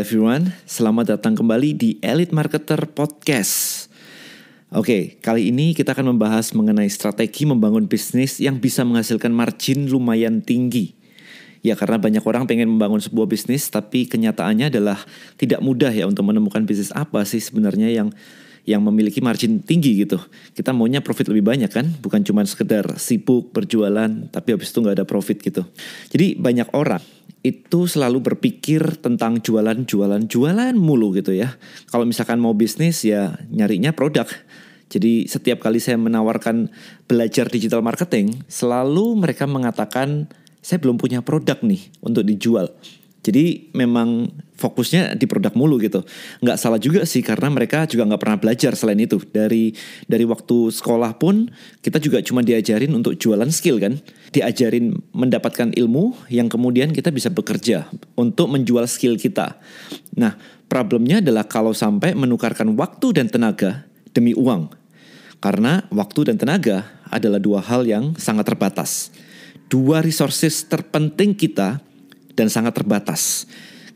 everyone, 0.00 0.56
selamat 0.64 1.20
datang 1.20 1.36
kembali 1.36 1.76
di 1.76 1.90
Elite 2.00 2.32
Marketer 2.32 2.88
Podcast. 2.88 3.84
Oke, 4.72 5.20
kali 5.20 5.52
ini 5.52 5.76
kita 5.76 5.92
akan 5.92 6.16
membahas 6.16 6.56
mengenai 6.56 6.88
strategi 6.88 7.44
membangun 7.44 7.84
bisnis 7.84 8.40
yang 8.40 8.64
bisa 8.64 8.80
menghasilkan 8.80 9.28
margin 9.28 9.92
lumayan 9.92 10.40
tinggi. 10.40 10.96
Ya 11.60 11.76
karena 11.76 12.00
banyak 12.00 12.24
orang 12.24 12.48
pengen 12.48 12.72
membangun 12.72 13.04
sebuah 13.04 13.28
bisnis 13.28 13.68
tapi 13.68 14.08
kenyataannya 14.08 14.72
adalah 14.72 14.96
tidak 15.36 15.60
mudah 15.60 15.92
ya 15.92 16.08
untuk 16.08 16.24
menemukan 16.24 16.64
bisnis 16.64 16.96
apa 16.96 17.20
sih 17.28 17.44
sebenarnya 17.44 17.92
yang 17.92 18.08
yang 18.70 18.86
memiliki 18.86 19.18
margin 19.18 19.58
tinggi 19.58 20.06
gitu. 20.06 20.22
Kita 20.54 20.70
maunya 20.70 21.02
profit 21.02 21.26
lebih 21.34 21.42
banyak 21.42 21.70
kan, 21.70 21.90
bukan 21.98 22.22
cuma 22.22 22.46
sekedar 22.46 22.86
sibuk 23.02 23.50
berjualan 23.50 24.08
tapi 24.30 24.54
habis 24.54 24.70
itu 24.70 24.78
nggak 24.78 25.02
ada 25.02 25.06
profit 25.06 25.42
gitu. 25.42 25.66
Jadi 26.14 26.38
banyak 26.38 26.70
orang 26.70 27.02
itu 27.40 27.88
selalu 27.88 28.20
berpikir 28.20 29.00
tentang 29.00 29.40
jualan, 29.40 29.88
jualan, 29.88 30.22
jualan 30.28 30.74
mulu 30.76 31.16
gitu 31.16 31.32
ya. 31.32 31.56
Kalau 31.88 32.04
misalkan 32.04 32.38
mau 32.38 32.52
bisnis 32.52 33.02
ya 33.02 33.34
nyarinya 33.48 33.96
produk. 33.96 34.28
Jadi 34.90 35.30
setiap 35.30 35.62
kali 35.62 35.78
saya 35.78 35.96
menawarkan 36.02 36.66
belajar 37.06 37.46
digital 37.46 37.78
marketing, 37.80 38.42
selalu 38.50 39.22
mereka 39.22 39.46
mengatakan 39.46 40.26
saya 40.60 40.82
belum 40.82 41.00
punya 41.00 41.22
produk 41.24 41.62
nih 41.62 41.88
untuk 42.04 42.26
dijual. 42.26 42.68
Jadi 43.20 43.68
memang 43.76 44.32
fokusnya 44.56 45.12
di 45.12 45.28
produk 45.28 45.52
mulu 45.52 45.76
gitu. 45.76 46.00
Nggak 46.40 46.56
salah 46.56 46.80
juga 46.80 47.04
sih 47.04 47.20
karena 47.20 47.52
mereka 47.52 47.84
juga 47.84 48.08
nggak 48.08 48.20
pernah 48.20 48.38
belajar 48.40 48.72
selain 48.72 48.96
itu. 48.96 49.20
Dari 49.20 49.76
dari 50.08 50.24
waktu 50.24 50.72
sekolah 50.72 51.20
pun 51.20 51.52
kita 51.84 52.00
juga 52.00 52.24
cuma 52.24 52.40
diajarin 52.40 52.92
untuk 52.96 53.20
jualan 53.20 53.48
skill 53.52 53.76
kan. 53.76 54.00
Diajarin 54.32 54.96
mendapatkan 55.12 55.76
ilmu 55.76 56.16
yang 56.32 56.48
kemudian 56.48 56.96
kita 56.96 57.12
bisa 57.12 57.28
bekerja 57.28 57.92
untuk 58.16 58.48
menjual 58.48 58.88
skill 58.88 59.20
kita. 59.20 59.60
Nah 60.16 60.40
problemnya 60.68 61.20
adalah 61.20 61.44
kalau 61.44 61.76
sampai 61.76 62.16
menukarkan 62.16 62.72
waktu 62.72 63.20
dan 63.20 63.28
tenaga 63.28 63.84
demi 64.16 64.32
uang. 64.32 64.72
Karena 65.40 65.84
waktu 65.92 66.32
dan 66.32 66.36
tenaga 66.36 66.88
adalah 67.08 67.40
dua 67.40 67.60
hal 67.60 67.84
yang 67.84 68.16
sangat 68.16 68.48
terbatas. 68.48 69.12
Dua 69.68 70.00
resources 70.00 70.64
terpenting 70.68 71.32
kita 71.32 71.80
dan 72.34 72.50
sangat 72.52 72.76
terbatas. 72.76 73.46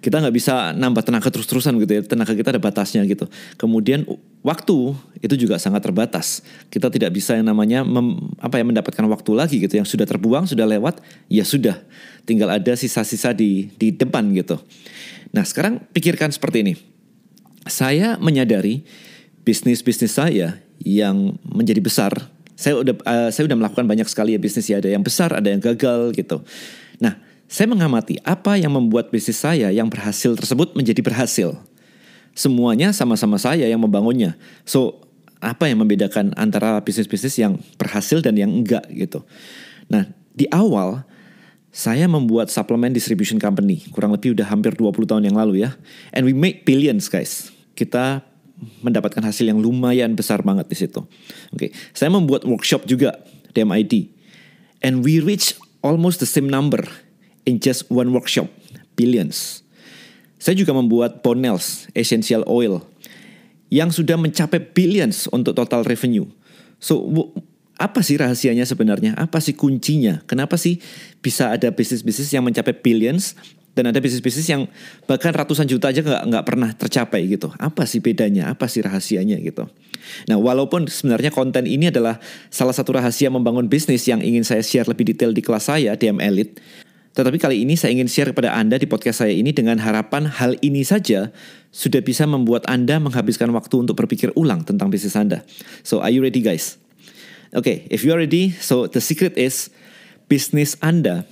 Kita 0.05 0.21
nggak 0.21 0.37
bisa 0.37 0.77
nambah 0.77 1.01
tenaga 1.01 1.33
terus-terusan 1.33 1.81
gitu 1.81 1.93
ya. 1.97 2.03
Tenaga 2.05 2.37
kita 2.37 2.53
ada 2.53 2.61
batasnya 2.61 3.01
gitu. 3.09 3.25
Kemudian 3.57 4.05
waktu 4.45 4.93
itu 5.25 5.35
juga 5.41 5.57
sangat 5.57 5.81
terbatas. 5.81 6.45
Kita 6.69 6.93
tidak 6.93 7.17
bisa 7.17 7.33
yang 7.33 7.49
namanya 7.49 7.81
mem, 7.89 8.21
apa 8.37 8.61
ya 8.61 8.69
mendapatkan 8.69 9.01
waktu 9.09 9.31
lagi 9.33 9.57
gitu. 9.65 9.81
Yang 9.81 9.97
sudah 9.97 10.05
terbuang, 10.05 10.45
sudah 10.45 10.69
lewat, 10.69 11.01
ya 11.33 11.41
sudah. 11.41 11.81
Tinggal 12.29 12.53
ada 12.53 12.77
sisa-sisa 12.77 13.33
di 13.33 13.73
di 13.81 13.97
depan 13.97 14.29
gitu. 14.37 14.61
Nah 15.33 15.41
sekarang 15.41 15.81
pikirkan 15.97 16.29
seperti 16.29 16.69
ini. 16.69 16.75
Saya 17.65 18.21
menyadari 18.21 18.85
bisnis-bisnis 19.41 20.21
saya 20.21 20.61
yang 20.85 21.41
menjadi 21.49 21.81
besar. 21.81 22.13
Saya 22.61 22.77
udah 22.77 22.95
uh, 23.09 23.29
saya 23.33 23.49
udah 23.49 23.57
melakukan 23.57 23.89
banyak 23.89 24.05
sekali 24.05 24.37
ya 24.37 24.41
bisnis 24.41 24.69
ya. 24.69 24.85
Ada 24.85 24.93
yang 24.93 25.01
besar, 25.01 25.33
ada 25.33 25.49
yang 25.49 25.65
gagal 25.65 26.13
gitu. 26.13 26.45
Nah 27.01 27.24
saya 27.49 27.67
mengamati 27.71 28.19
apa 28.25 28.57
yang 28.57 28.75
membuat 28.75 29.13
bisnis 29.13 29.39
saya 29.39 29.71
yang 29.71 29.87
berhasil 29.93 30.35
tersebut 30.35 30.75
menjadi 30.75 31.01
berhasil. 31.05 31.55
Semuanya 32.35 32.91
sama-sama 32.91 33.39
saya 33.39 33.71
yang 33.71 33.79
membangunnya. 33.79 34.35
So, 34.67 35.05
apa 35.39 35.69
yang 35.69 35.85
membedakan 35.85 36.33
antara 36.35 36.81
bisnis-bisnis 36.81 37.37
yang 37.37 37.61
berhasil 37.77 38.25
dan 38.25 38.35
yang 38.35 38.51
enggak 38.51 38.89
gitu. 38.91 39.23
Nah, 39.93 40.09
di 40.33 40.49
awal 40.49 41.05
saya 41.75 42.09
membuat 42.09 42.49
suplemen 42.49 42.95
distribution 42.95 43.37
company 43.37 43.85
kurang 43.93 44.15
lebih 44.17 44.33
udah 44.33 44.47
hampir 44.49 44.73
20 44.73 45.11
tahun 45.11 45.23
yang 45.29 45.37
lalu 45.37 45.69
ya. 45.69 45.77
And 46.17 46.25
we 46.25 46.33
make 46.33 46.65
billions 46.65 47.13
guys. 47.13 47.53
Kita 47.77 48.25
mendapatkan 48.81 49.21
hasil 49.21 49.51
yang 49.51 49.61
lumayan 49.61 50.17
besar 50.17 50.41
banget 50.41 50.71
di 50.71 50.77
situ. 50.79 51.05
Oke, 51.53 51.69
okay. 51.69 51.71
saya 51.93 52.09
membuat 52.09 52.49
workshop 52.49 52.89
juga 52.89 53.21
DMID. 53.53 54.11
And 54.81 55.05
we 55.05 55.21
reach 55.21 55.59
almost 55.85 56.23
the 56.23 56.29
same 56.29 56.49
number 56.49 56.87
in 57.45 57.61
just 57.61 57.89
one 57.93 58.13
workshop, 58.13 58.49
billions. 58.97 59.65
Saya 60.41 60.59
juga 60.61 60.77
membuat 60.77 61.25
Bonels 61.25 61.89
Essential 61.97 62.45
Oil 62.45 62.85
yang 63.73 63.89
sudah 63.89 64.21
mencapai 64.21 64.61
billions 64.61 65.25
untuk 65.33 65.57
total 65.57 65.83
revenue. 65.89 66.29
So, 66.77 67.09
apa 67.81 68.05
sih 68.05 68.21
rahasianya 68.21 68.69
sebenarnya? 68.69 69.17
Apa 69.17 69.41
sih 69.41 69.57
kuncinya? 69.57 70.21
Kenapa 70.29 70.61
sih 70.61 70.79
bisa 71.25 71.51
ada 71.51 71.73
bisnis-bisnis 71.73 72.31
yang 72.31 72.45
mencapai 72.45 72.77
billions 72.77 73.35
dan 73.75 73.91
ada 73.91 73.99
bisnis-bisnis 73.99 74.47
yang 74.47 74.71
bahkan 75.11 75.35
ratusan 75.35 75.67
juta 75.67 75.91
aja 75.91 76.01
nggak 76.01 76.23
nggak 76.31 76.45
pernah 76.47 76.71
tercapai 76.71 77.27
gitu. 77.27 77.51
Apa 77.59 77.83
sih 77.91 77.99
bedanya? 77.99 78.47
Apa 78.55 78.71
sih 78.71 78.87
rahasianya 78.87 79.43
gitu? 79.43 79.67
Nah, 80.31 80.39
walaupun 80.39 80.87
sebenarnya 80.87 81.35
konten 81.35 81.67
ini 81.67 81.91
adalah 81.91 82.23
salah 82.53 82.77
satu 82.77 82.95
rahasia 82.95 83.33
membangun 83.33 83.67
bisnis 83.67 84.07
yang 84.07 84.23
ingin 84.23 84.47
saya 84.47 84.63
share 84.63 84.87
lebih 84.87 85.11
detail 85.11 85.35
di 85.35 85.43
kelas 85.43 85.67
saya 85.67 85.99
DM 85.99 86.23
Elite, 86.23 86.63
tetapi 87.15 87.39
kali 87.39 87.63
ini 87.63 87.79
saya 87.79 87.95
ingin 87.95 88.11
share 88.11 88.35
kepada 88.35 88.59
Anda 88.59 88.75
di 88.75 88.91
podcast 88.91 89.23
saya 89.23 89.31
ini 89.31 89.55
dengan 89.55 89.79
harapan 89.79 90.27
hal 90.27 90.59
ini 90.67 90.83
saja 90.83 91.31
sudah 91.71 92.03
bisa 92.03 92.27
membuat 92.27 92.67
Anda 92.67 92.99
menghabiskan 92.99 93.55
waktu 93.55 93.87
untuk 93.87 93.95
berpikir 93.95 94.35
ulang 94.35 94.67
tentang 94.67 94.91
bisnis 94.91 95.15
Anda. 95.15 95.47
So, 95.87 96.03
are 96.03 96.11
you 96.11 96.27
ready 96.27 96.43
guys? 96.43 96.75
Oke, 97.55 97.63
okay, 97.63 97.77
if 97.95 98.03
you 98.03 98.11
are 98.11 98.19
ready, 98.19 98.51
so 98.51 98.91
the 98.91 98.99
secret 98.99 99.39
is 99.39 99.71
bisnis 100.27 100.75
Anda 100.83 101.23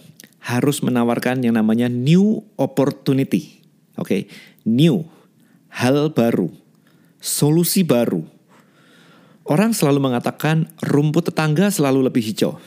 harus 0.47 0.87
menawarkan 0.87 1.43
yang 1.43 1.59
namanya 1.59 1.91
new 1.91 2.47
opportunity. 2.63 3.59
Oke, 3.99 4.07
okay? 4.07 4.21
new, 4.63 5.03
hal 5.67 6.15
baru, 6.15 6.55
solusi 7.19 7.83
baru. 7.83 8.23
Orang 9.43 9.75
selalu 9.75 9.99
mengatakan 9.99 10.71
rumput 10.79 11.35
tetangga 11.35 11.75
selalu 11.75 12.07
lebih 12.07 12.23
hijau. 12.23 12.63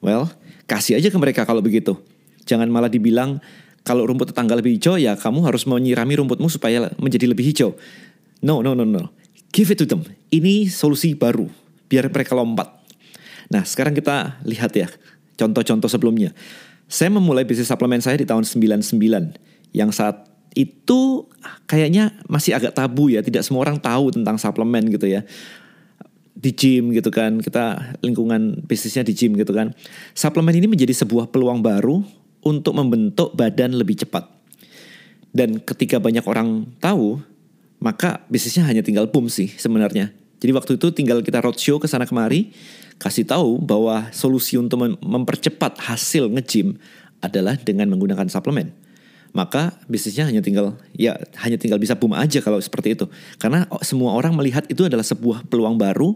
Well, 0.00 0.32
kasih 0.64 0.96
aja 0.96 1.12
ke 1.12 1.18
mereka 1.20 1.44
kalau 1.44 1.60
begitu 1.60 2.00
Jangan 2.44 2.68
malah 2.68 2.92
dibilang 2.92 3.40
kalau 3.84 4.08
rumput 4.08 4.32
tetangga 4.32 4.56
lebih 4.56 4.80
hijau 4.80 4.96
ya 4.96 5.12
kamu 5.16 5.44
harus 5.44 5.68
menyirami 5.68 6.16
rumputmu 6.16 6.48
supaya 6.48 6.88
menjadi 6.96 7.28
lebih 7.28 7.44
hijau. 7.52 7.76
No, 8.40 8.64
no, 8.64 8.72
no, 8.72 8.84
no. 8.84 9.12
Give 9.52 9.68
it 9.72 9.78
to 9.80 9.86
them. 9.88 10.04
Ini 10.32 10.68
solusi 10.72 11.12
baru 11.16 11.48
biar 11.88 12.08
mereka 12.08 12.32
lompat. 12.34 12.68
Nah, 13.52 13.62
sekarang 13.62 13.92
kita 13.92 14.40
lihat 14.48 14.72
ya 14.72 14.88
contoh-contoh 15.36 15.86
sebelumnya. 15.86 16.32
Saya 16.88 17.12
memulai 17.12 17.44
bisnis 17.44 17.68
suplemen 17.68 18.00
saya 18.00 18.20
di 18.20 18.28
tahun 18.28 18.44
99 18.44 18.92
yang 19.72 19.90
saat 19.92 20.28
itu 20.54 21.26
kayaknya 21.66 22.14
masih 22.30 22.54
agak 22.54 22.76
tabu 22.76 23.10
ya, 23.10 23.20
tidak 23.20 23.42
semua 23.42 23.66
orang 23.66 23.80
tahu 23.80 24.14
tentang 24.14 24.38
suplemen 24.38 24.86
gitu 24.92 25.10
ya 25.10 25.26
di 26.34 26.50
gym 26.50 26.90
gitu 26.92 27.08
kan 27.14 27.40
kita 27.40 27.96
lingkungan 28.02 28.66
bisnisnya 28.66 29.06
di 29.06 29.14
gym 29.14 29.38
gitu 29.38 29.54
kan 29.54 29.72
suplemen 30.12 30.52
ini 30.58 30.66
menjadi 30.66 30.92
sebuah 30.92 31.30
peluang 31.30 31.62
baru 31.62 32.04
untuk 32.44 32.76
membentuk 32.76 33.32
badan 33.34 33.74
lebih 33.74 34.04
cepat. 34.04 34.28
Dan 35.34 35.58
ketika 35.58 35.98
banyak 35.98 36.22
orang 36.30 36.70
tahu, 36.78 37.18
maka 37.82 38.22
bisnisnya 38.30 38.64
hanya 38.64 38.86
tinggal 38.86 39.10
boom 39.10 39.26
sih 39.26 39.50
sebenarnya. 39.58 40.14
Jadi 40.38 40.52
waktu 40.54 40.72
itu 40.76 40.92
tinggal 40.92 41.24
kita 41.24 41.40
roadshow 41.40 41.80
ke 41.80 41.88
sana 41.90 42.04
kemari, 42.04 42.54
kasih 43.00 43.26
tahu 43.26 43.58
bahwa 43.58 44.12
solusi 44.12 44.60
untuk 44.60 44.78
mempercepat 45.02 45.80
hasil 45.82 46.30
nge-gym 46.30 46.78
adalah 47.24 47.56
dengan 47.56 47.88
menggunakan 47.90 48.28
suplemen. 48.28 48.70
Maka 49.34 49.74
bisnisnya 49.90 50.30
hanya 50.30 50.38
tinggal 50.38 50.78
ya 50.94 51.18
hanya 51.42 51.58
tinggal 51.58 51.82
bisa 51.82 51.98
boom 51.98 52.14
aja 52.14 52.38
kalau 52.38 52.62
seperti 52.62 52.94
itu. 52.94 53.10
Karena 53.42 53.66
semua 53.82 54.14
orang 54.14 54.36
melihat 54.38 54.62
itu 54.70 54.86
adalah 54.86 55.02
sebuah 55.02 55.50
peluang 55.50 55.74
baru 55.74 56.14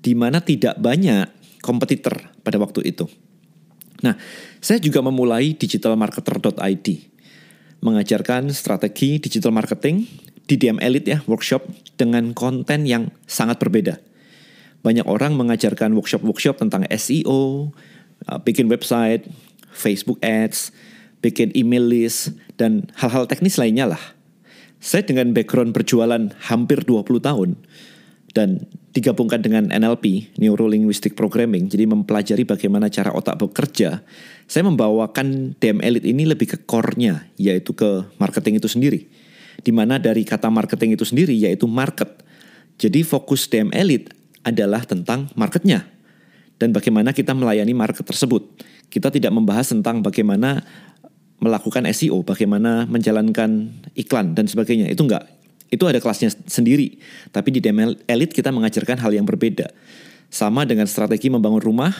di 0.00 0.16
mana 0.16 0.40
tidak 0.40 0.80
banyak 0.80 1.28
kompetitor 1.60 2.32
pada 2.40 2.56
waktu 2.56 2.88
itu. 2.88 3.04
Nah, 4.04 4.20
saya 4.60 4.76
juga 4.76 5.00
memulai 5.00 5.56
digitalmarketer.id, 5.56 6.86
mengajarkan 7.80 8.52
strategi 8.52 9.16
digital 9.16 9.56
marketing 9.56 10.04
di 10.44 10.60
DM 10.60 10.76
Elite 10.84 11.08
ya, 11.08 11.18
workshop 11.24 11.64
dengan 11.96 12.36
konten 12.36 12.84
yang 12.84 13.08
sangat 13.24 13.56
berbeda. 13.56 13.96
Banyak 14.84 15.08
orang 15.08 15.32
mengajarkan 15.40 15.96
workshop-workshop 15.96 16.60
tentang 16.60 16.84
SEO, 16.92 17.72
uh, 18.28 18.38
bikin 18.44 18.68
website, 18.68 19.24
Facebook 19.72 20.20
Ads, 20.20 20.68
bikin 21.24 21.56
email 21.56 21.88
list, 21.88 22.36
dan 22.60 22.92
hal-hal 23.00 23.24
teknis 23.24 23.56
lainnya 23.56 23.96
lah. 23.96 24.02
Saya 24.84 25.00
dengan 25.00 25.32
background 25.32 25.72
berjualan 25.72 26.36
hampir 26.52 26.84
20 26.84 27.24
tahun, 27.24 27.56
dan 28.34 28.66
digabungkan 28.90 29.40
dengan 29.40 29.70
NLP, 29.70 30.34
Neuro 30.42 30.66
Linguistic 30.66 31.14
Programming, 31.14 31.70
jadi 31.70 31.86
mempelajari 31.86 32.42
bagaimana 32.42 32.90
cara 32.90 33.14
otak 33.14 33.38
bekerja, 33.38 34.02
saya 34.50 34.62
membawakan 34.66 35.54
DM 35.58 35.78
Elite 35.80 36.06
ini 36.10 36.26
lebih 36.26 36.54
ke 36.54 36.58
core-nya, 36.66 37.30
yaitu 37.38 37.74
ke 37.74 38.06
marketing 38.18 38.58
itu 38.58 38.66
sendiri. 38.66 39.06
Di 39.62 39.70
mana 39.70 40.02
dari 40.02 40.26
kata 40.26 40.50
marketing 40.50 40.98
itu 40.98 41.06
sendiri, 41.06 41.34
yaitu 41.34 41.70
market. 41.70 42.26
Jadi 42.78 43.06
fokus 43.06 43.46
DM 43.46 43.70
Elite 43.70 44.10
adalah 44.42 44.82
tentang 44.82 45.30
marketnya, 45.38 45.86
dan 46.58 46.70
bagaimana 46.74 47.14
kita 47.14 47.34
melayani 47.34 47.74
market 47.74 48.06
tersebut. 48.06 48.46
Kita 48.90 49.10
tidak 49.10 49.34
membahas 49.34 49.74
tentang 49.74 50.02
bagaimana 50.06 50.62
melakukan 51.42 51.82
SEO, 51.90 52.22
bagaimana 52.22 52.86
menjalankan 52.86 53.74
iklan 53.98 54.38
dan 54.38 54.46
sebagainya. 54.46 54.86
Itu 54.86 55.06
enggak. 55.06 55.33
Itu 55.74 55.90
ada 55.90 55.98
kelasnya 55.98 56.30
sendiri. 56.46 57.02
Tapi 57.34 57.50
di 57.50 57.58
DM 57.58 58.06
Elite 58.06 58.30
kita 58.30 58.54
mengajarkan 58.54 59.02
hal 59.02 59.10
yang 59.10 59.26
berbeda. 59.26 59.74
Sama 60.30 60.62
dengan 60.62 60.86
strategi 60.86 61.26
membangun 61.26 61.58
rumah, 61.58 61.90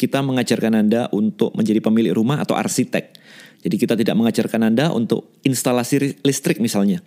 kita 0.00 0.24
mengajarkan 0.24 0.72
Anda 0.80 1.12
untuk 1.12 1.52
menjadi 1.52 1.84
pemilik 1.84 2.16
rumah 2.16 2.40
atau 2.40 2.56
arsitek. 2.56 3.12
Jadi 3.60 3.76
kita 3.76 3.94
tidak 4.00 4.16
mengajarkan 4.16 4.72
Anda 4.72 4.88
untuk 4.94 5.36
instalasi 5.44 6.24
listrik 6.24 6.56
misalnya. 6.62 7.04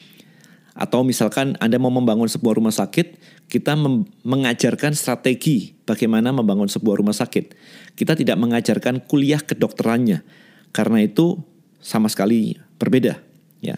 Atau 0.77 1.03
misalkan 1.03 1.57
Anda 1.59 1.81
mau 1.81 1.91
membangun 1.91 2.29
sebuah 2.29 2.59
rumah 2.59 2.71
sakit, 2.71 3.19
kita 3.51 3.75
mengajarkan 4.23 4.95
strategi 4.95 5.75
bagaimana 5.83 6.31
membangun 6.31 6.71
sebuah 6.71 6.99
rumah 6.99 7.15
sakit. 7.15 7.55
Kita 7.95 8.15
tidak 8.15 8.39
mengajarkan 8.39 9.03
kuliah 9.07 9.43
kedokterannya. 9.43 10.23
Karena 10.71 11.03
itu 11.03 11.39
sama 11.83 12.07
sekali 12.07 12.55
berbeda, 12.79 13.19
ya. 13.59 13.75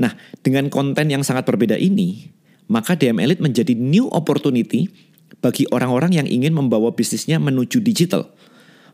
Nah, 0.00 0.16
dengan 0.40 0.72
konten 0.72 1.12
yang 1.12 1.20
sangat 1.20 1.44
berbeda 1.44 1.76
ini, 1.76 2.32
maka 2.72 2.96
DM 2.96 3.20
Elite 3.20 3.44
menjadi 3.44 3.76
new 3.76 4.08
opportunity 4.08 4.88
bagi 5.44 5.68
orang-orang 5.68 6.16
yang 6.16 6.26
ingin 6.26 6.56
membawa 6.56 6.96
bisnisnya 6.96 7.36
menuju 7.36 7.84
digital. 7.84 8.32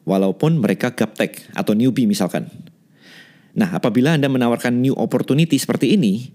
Walaupun 0.07 0.59
mereka 0.59 0.95
gaptek 0.95 1.47
atau 1.55 1.75
newbie 1.75 2.07
misalkan. 2.07 2.51
Nah, 3.57 3.75
apabila 3.75 4.15
Anda 4.15 4.31
menawarkan 4.31 4.79
new 4.83 4.95
opportunity 4.95 5.59
seperti 5.59 5.95
ini, 5.95 6.31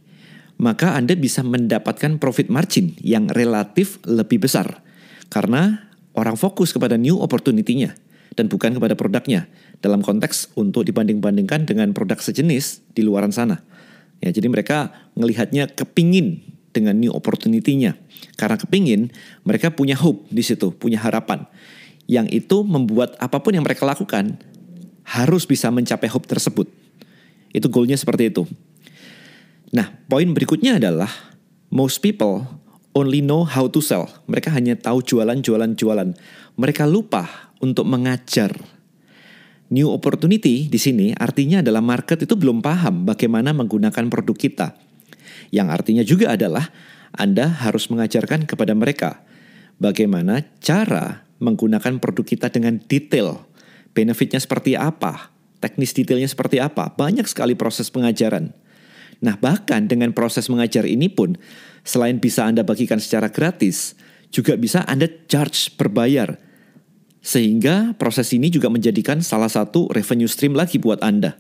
maka 0.60 0.96
Anda 0.98 1.16
bisa 1.16 1.44
mendapatkan 1.44 2.20
profit 2.20 2.52
margin 2.52 2.96
yang 3.00 3.32
relatif 3.32 4.02
lebih 4.04 4.44
besar. 4.44 4.84
Karena 5.32 5.88
orang 6.18 6.36
fokus 6.36 6.76
kepada 6.76 7.00
new 7.00 7.20
opportunity-nya 7.20 7.96
dan 8.36 8.48
bukan 8.52 8.76
kepada 8.76 8.96
produknya 8.96 9.48
dalam 9.80 10.04
konteks 10.04 10.56
untuk 10.60 10.84
dibanding-bandingkan 10.88 11.68
dengan 11.68 11.96
produk 11.96 12.20
sejenis 12.20 12.84
di 12.92 13.02
luaran 13.04 13.32
sana. 13.32 13.64
Ya, 14.22 14.30
jadi 14.30 14.48
mereka 14.48 14.94
melihatnya 15.18 15.66
kepingin 15.66 16.46
dengan 16.72 16.98
new 16.98 17.12
opportunity-nya. 17.12 18.00
Karena 18.38 18.56
kepingin, 18.56 19.12
mereka 19.44 19.74
punya 19.74 19.98
hope 19.98 20.30
di 20.32 20.46
situ, 20.46 20.72
punya 20.72 21.02
harapan. 21.02 21.50
Yang 22.06 22.46
itu 22.46 22.58
membuat 22.64 23.18
apa 23.18 23.42
pun 23.42 23.58
yang 23.58 23.66
mereka 23.66 23.84
lakukan 23.84 24.40
harus 25.04 25.44
bisa 25.50 25.74
mencapai 25.74 26.08
hope 26.08 26.30
tersebut. 26.30 26.70
Itu 27.52 27.68
goalnya 27.68 28.00
seperti 28.00 28.32
itu. 28.32 28.48
Nah, 29.76 29.92
poin 30.08 30.28
berikutnya 30.32 30.80
adalah 30.80 31.10
most 31.72 32.00
people 32.04 32.48
only 32.92 33.24
know 33.24 33.48
how 33.48 33.68
to 33.68 33.80
sell. 33.80 34.08
Mereka 34.28 34.52
hanya 34.52 34.76
tahu 34.76 35.04
jualan, 35.04 35.40
jualan, 35.40 35.72
jualan. 35.76 36.10
Mereka 36.60 36.84
lupa 36.88 37.52
untuk 37.64 37.88
mengajar. 37.88 38.52
New 39.72 39.88
opportunity 39.88 40.68
di 40.68 40.76
sini 40.76 41.16
artinya 41.16 41.64
adalah 41.64 41.80
market 41.80 42.28
itu 42.28 42.36
belum 42.36 42.60
paham 42.60 43.08
bagaimana 43.08 43.56
menggunakan 43.56 44.12
produk 44.12 44.36
kita. 44.36 44.68
Yang 45.48 45.68
artinya 45.72 46.04
juga 46.04 46.36
adalah 46.36 46.68
Anda 47.16 47.48
harus 47.48 47.88
mengajarkan 47.88 48.52
kepada 48.52 48.76
mereka 48.76 49.24
bagaimana 49.80 50.44
cara 50.60 51.24
menggunakan 51.40 52.04
produk 52.04 52.26
kita 52.28 52.48
dengan 52.52 52.84
detail. 52.84 53.48
Benefitnya 53.96 54.44
seperti 54.44 54.76
apa, 54.76 55.32
teknis 55.64 55.96
detailnya 55.96 56.28
seperti 56.28 56.60
apa. 56.60 56.92
Banyak 56.92 57.26
sekali 57.32 57.56
proses 57.56 57.88
pengajaran. 57.88 58.52
Nah, 59.24 59.36
bahkan 59.40 59.88
dengan 59.88 60.12
proses 60.12 60.52
mengajar 60.52 60.84
ini 60.84 61.08
pun, 61.08 61.40
selain 61.88 62.20
bisa 62.20 62.44
Anda 62.44 62.68
bagikan 62.68 62.98
secara 62.98 63.30
gratis, 63.30 63.96
juga 64.34 64.58
bisa 64.58 64.84
Anda 64.84 65.08
charge 65.28 65.74
berbayar. 65.78 66.51
Sehingga 67.22 67.94
proses 68.02 68.34
ini 68.34 68.50
juga 68.50 68.68
menjadikan 68.74 69.22
salah 69.22 69.50
satu 69.50 69.86
revenue 69.94 70.26
stream 70.26 70.58
lagi 70.58 70.82
buat 70.82 71.06
Anda. 71.06 71.38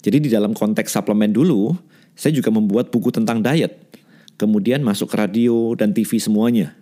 Jadi 0.00 0.28
di 0.28 0.28
dalam 0.32 0.56
konteks 0.56 0.92
suplemen 0.96 1.32
dulu, 1.32 1.76
saya 2.16 2.32
juga 2.32 2.48
membuat 2.48 2.88
buku 2.88 3.12
tentang 3.12 3.44
diet. 3.44 3.84
Kemudian 4.40 4.80
masuk 4.80 5.12
ke 5.12 5.16
radio 5.20 5.76
dan 5.76 5.92
TV 5.92 6.16
semuanya. 6.16 6.72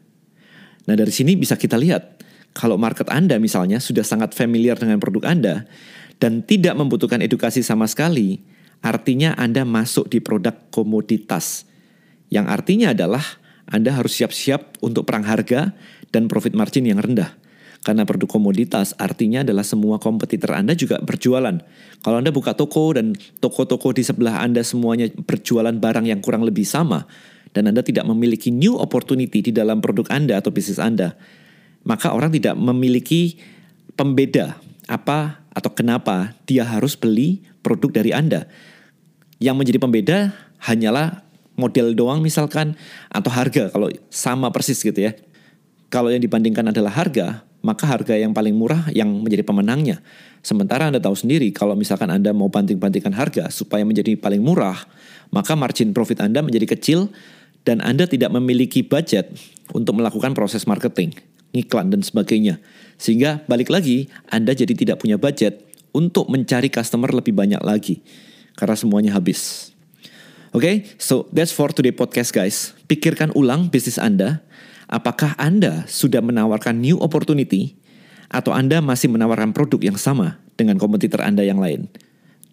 Nah 0.86 0.94
dari 0.94 1.10
sini 1.10 1.34
bisa 1.34 1.58
kita 1.58 1.74
lihat, 1.74 2.22
kalau 2.54 2.78
market 2.78 3.10
Anda 3.10 3.42
misalnya 3.42 3.82
sudah 3.82 4.06
sangat 4.06 4.32
familiar 4.38 4.78
dengan 4.78 5.02
produk 5.02 5.28
Anda, 5.28 5.66
dan 6.22 6.46
tidak 6.46 6.78
membutuhkan 6.78 7.18
edukasi 7.18 7.66
sama 7.66 7.90
sekali, 7.90 8.38
artinya 8.82 9.34
Anda 9.34 9.66
masuk 9.66 10.06
di 10.06 10.22
produk 10.22 10.54
komoditas. 10.70 11.66
Yang 12.30 12.46
artinya 12.48 12.86
adalah 12.94 13.24
Anda 13.66 13.98
harus 13.98 14.14
siap-siap 14.14 14.78
untuk 14.78 15.10
perang 15.10 15.26
harga 15.26 15.74
dan 16.14 16.30
profit 16.30 16.54
margin 16.54 16.86
yang 16.86 17.02
rendah. 17.02 17.34
Karena 17.82 18.06
produk 18.06 18.38
komoditas 18.38 18.94
artinya 18.94 19.42
adalah 19.42 19.66
semua 19.66 19.98
kompetitor 19.98 20.54
Anda 20.54 20.78
juga 20.78 21.02
berjualan. 21.02 21.58
Kalau 21.98 22.16
Anda 22.22 22.30
buka 22.30 22.54
toko 22.54 22.94
dan 22.94 23.18
toko-toko 23.42 23.90
di 23.90 24.06
sebelah 24.06 24.38
Anda 24.38 24.62
semuanya 24.62 25.10
berjualan 25.10 25.74
barang 25.74 26.06
yang 26.06 26.22
kurang 26.22 26.46
lebih 26.46 26.62
sama, 26.62 27.10
dan 27.50 27.66
Anda 27.68 27.82
tidak 27.82 28.06
memiliki 28.06 28.54
new 28.54 28.78
opportunity 28.78 29.44
di 29.44 29.52
dalam 29.52 29.82
produk 29.82 30.06
Anda 30.14 30.38
atau 30.38 30.54
bisnis 30.54 30.78
Anda, 30.78 31.18
maka 31.82 32.14
orang 32.14 32.30
tidak 32.30 32.54
memiliki 32.54 33.36
pembeda 33.98 34.56
apa 34.86 35.42
atau 35.52 35.70
kenapa 35.74 36.38
dia 36.48 36.64
harus 36.64 36.94
beli 36.94 37.44
produk 37.66 38.02
dari 38.02 38.14
Anda. 38.14 38.48
Yang 39.42 39.56
menjadi 39.58 39.78
pembeda 39.82 40.18
hanyalah 40.62 41.26
model 41.58 41.92
doang 41.92 42.22
misalkan 42.22 42.78
atau 43.12 43.28
harga 43.28 43.68
kalau 43.74 43.90
sama 44.08 44.48
persis 44.54 44.80
gitu 44.80 44.96
ya. 44.96 45.12
Kalau 45.92 46.08
yang 46.08 46.24
dibandingkan 46.24 46.72
adalah 46.72 46.88
harga, 46.88 47.44
maka 47.62 47.86
harga 47.86 48.18
yang 48.18 48.34
paling 48.34 48.52
murah 48.52 48.90
yang 48.90 49.08
menjadi 49.08 49.46
pemenangnya. 49.46 50.02
Sementara 50.42 50.90
Anda 50.90 50.98
tahu 50.98 51.14
sendiri 51.14 51.54
kalau 51.54 51.78
misalkan 51.78 52.10
Anda 52.10 52.34
mau 52.34 52.50
banting-bantingkan 52.50 53.14
harga 53.14 53.48
supaya 53.54 53.86
menjadi 53.86 54.18
paling 54.18 54.42
murah, 54.42 54.76
maka 55.30 55.54
margin 55.54 55.94
profit 55.94 56.20
Anda 56.20 56.42
menjadi 56.42 56.74
kecil 56.74 57.08
dan 57.62 57.78
Anda 57.78 58.10
tidak 58.10 58.34
memiliki 58.34 58.82
budget 58.82 59.30
untuk 59.70 60.02
melakukan 60.02 60.34
proses 60.34 60.66
marketing, 60.66 61.14
iklan 61.54 61.94
dan 61.94 62.02
sebagainya. 62.02 62.58
Sehingga 62.98 63.46
balik 63.46 63.70
lagi 63.70 64.10
Anda 64.28 64.52
jadi 64.52 64.74
tidak 64.74 65.00
punya 65.00 65.16
budget 65.16 65.62
untuk 65.94 66.26
mencari 66.26 66.68
customer 66.68 67.14
lebih 67.14 67.32
banyak 67.32 67.62
lagi 67.62 68.02
karena 68.58 68.74
semuanya 68.74 69.14
habis. 69.14 69.70
Oke, 70.52 70.68
okay? 70.68 70.76
so 71.00 71.24
that's 71.32 71.48
for 71.48 71.72
today 71.72 71.96
podcast 71.96 72.28
guys. 72.34 72.76
Pikirkan 72.84 73.32
ulang 73.32 73.72
bisnis 73.72 73.96
Anda. 73.96 74.44
Apakah 74.92 75.32
Anda 75.40 75.88
sudah 75.88 76.20
menawarkan 76.20 76.76
new 76.76 77.00
opportunity 77.00 77.80
atau 78.28 78.52
Anda 78.52 78.84
masih 78.84 79.08
menawarkan 79.08 79.56
produk 79.56 79.80
yang 79.80 79.96
sama 79.96 80.36
dengan 80.60 80.76
kompetitor 80.76 81.24
Anda 81.24 81.48
yang 81.48 81.56
lain? 81.56 81.88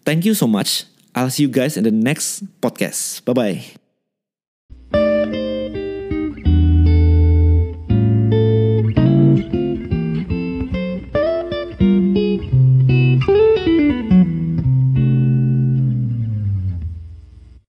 Thank 0.08 0.24
you 0.24 0.32
so 0.32 0.48
much. 0.48 0.88
I'll 1.12 1.28
see 1.28 1.44
you 1.44 1.52
guys 1.52 1.76
in 1.76 1.84
the 1.84 1.92
next 1.92 2.48
podcast. 2.64 3.20
Bye-bye. 3.28 3.89